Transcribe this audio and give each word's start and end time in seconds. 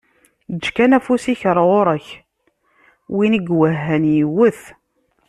Eǧǧ 0.53 0.65
kan 0.75 0.95
afus-ik 0.97 1.41
ɣur-k, 1.67 2.07
win 3.15 3.33
i 3.35 3.41
iwehhan 3.49 4.03
yewwet. 4.15 4.61